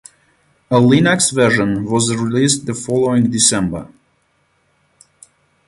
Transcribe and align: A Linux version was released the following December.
A 0.71 0.77
Linux 0.79 1.31
version 1.31 1.85
was 1.85 2.15
released 2.15 2.65
the 2.65 2.73
following 2.73 3.29
December. 3.29 3.87